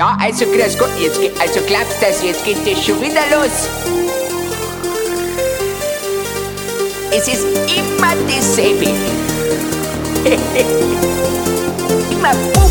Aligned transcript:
Ja, 0.00 0.16
also 0.18 0.46
grüß 0.46 0.78
Gott, 0.78 0.88
jetzt 0.98 1.20
geht, 1.20 1.38
also 1.38 1.60
glaubst 1.66 2.00
das, 2.00 2.22
jetzt 2.22 2.42
geht 2.42 2.56
das 2.66 2.82
schon 2.82 2.98
wieder 3.02 3.20
los. 3.30 3.68
Es 7.10 7.28
ist 7.28 7.44
immer 7.76 8.14
dasselbe. 8.26 8.86
immer 12.10 12.34
bum, 12.54 12.70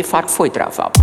o 0.00 0.04
fac 0.04 0.30
foi 0.30 0.50
travado. 0.50 1.00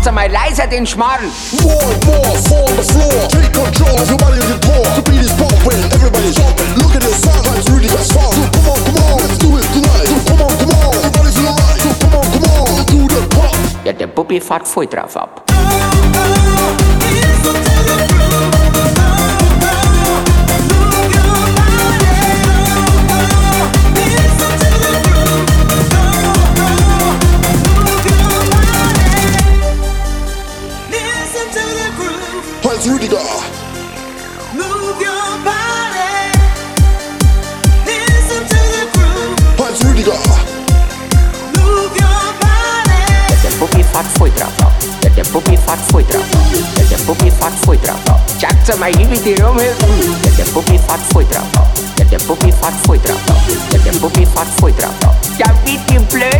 Macht's 0.00 0.06
einmal 0.06 0.30
leiser 0.30 0.66
den 0.66 0.86
Schmarrn. 0.86 1.30
More 1.62 1.74
more, 2.06 2.36
fall 2.48 2.68
on 2.68 2.76
the 2.76 2.82
floor. 2.82 3.28
Take 3.28 3.52
control 3.52 4.00
of 4.00 4.08
your 4.08 4.18
body 4.18 4.40
and 4.40 4.48
your 4.48 4.60
core. 4.60 4.88
The 4.96 5.02
beat 5.10 5.20
is 5.20 5.32
pumping, 5.32 5.82
everybody's 5.92 6.34
jumping. 6.34 6.68
Look 6.76 6.94
at 6.96 7.02
sound, 7.02 7.58
it's 7.58 7.68
really 7.68 7.88
got 7.88 8.06
fun. 8.08 8.32
So 8.32 8.48
come 8.50 8.68
on, 8.70 8.80
come 8.84 8.96
on, 9.04 9.16
let's 9.20 9.38
do 9.38 9.48
it 9.58 9.66
tonight. 9.74 10.06
So 10.08 10.16
come 10.30 10.42
on, 10.42 10.52
come 10.58 10.70
on, 10.70 10.94
everybody's 11.04 11.38
alright. 11.44 11.80
So 11.80 11.92
come 12.00 12.14
on, 12.14 12.26
come 12.32 12.44
on, 12.48 12.86
do 12.86 13.08
the 13.08 13.20
pop. 13.34 13.56
Ja, 13.84 13.92
der 13.92 14.06
Bubbi 14.06 14.40
fährt 14.40 14.66
voll 14.66 14.86
drauf 14.86 15.16
ab. 15.16 15.59
Thomas 32.80 32.88
Rudiger. 32.88 33.18
Move 34.56 35.00
your 35.02 35.28
body. 35.44 36.32
Listen 37.84 38.40
to 38.48 38.60
the 38.72 38.88
groove. 38.94 39.36
Hans 39.60 39.84
Rudiger. 39.84 40.16
Move 41.60 41.92
your 42.00 42.24
body. 42.40 43.04
The 43.28 43.36
tempo 43.42 43.66
que 43.68 43.84
fac 43.84 44.06
foi 44.16 44.30
trapa. 44.30 44.72
The 45.02 45.10
tempo 45.10 45.42
que 45.42 45.56
fac 45.58 45.78
foi 45.92 46.04
trapa. 46.04 46.38
The 46.76 46.84
tempo 46.96 47.14
que 47.16 47.30
fac 47.30 47.52
foi 47.66 47.76
trapa. 47.76 48.18
Jackson 48.38 48.78
mai 48.78 48.92
limite 48.92 49.34
Romeo. 49.42 49.74
The 50.22 50.30
tempo 50.42 50.62
que 50.62 50.78
fac 50.78 51.00
foi 51.12 51.24
trapa. 51.26 51.68
The 51.96 52.04
tempo 52.06 52.34
que 52.36 52.50
fac 52.52 52.74
foi 52.86 52.98
trapa. 52.98 53.34
The 53.70 53.78
tempo 53.78 54.10
que 54.10 54.24
fac 54.24 54.48
foi 54.58 54.72
trapa. 54.72 55.14
beat 55.64 55.80
vi 55.90 55.98
play. 56.06 56.39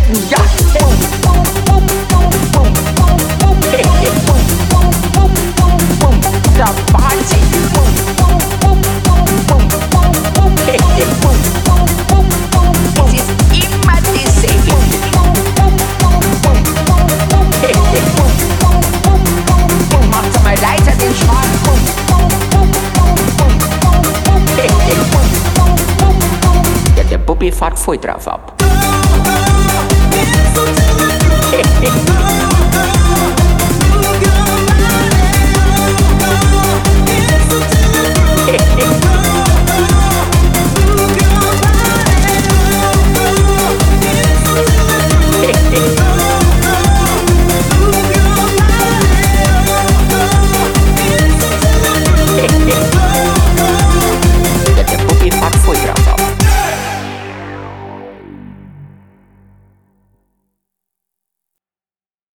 Biefahrt 27.41 27.79
voll 27.79 27.97
drauf 27.97 28.27
ab. 28.27 28.53